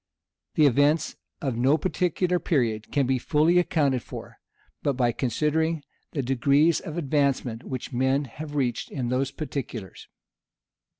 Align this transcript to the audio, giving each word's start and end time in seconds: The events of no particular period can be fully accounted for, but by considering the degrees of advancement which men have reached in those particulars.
The 0.55 0.65
events 0.65 1.15
of 1.43 1.55
no 1.55 1.77
particular 1.77 2.39
period 2.39 2.91
can 2.91 3.05
be 3.05 3.19
fully 3.19 3.59
accounted 3.59 4.01
for, 4.01 4.39
but 4.81 4.93
by 4.93 5.11
considering 5.11 5.83
the 6.13 6.23
degrees 6.23 6.79
of 6.79 6.97
advancement 6.97 7.61
which 7.63 7.93
men 7.93 8.25
have 8.25 8.55
reached 8.55 8.89
in 8.89 9.09
those 9.09 9.29
particulars. 9.29 10.07